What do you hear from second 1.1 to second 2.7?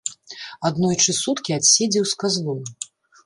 суткі адседзеў з казлом.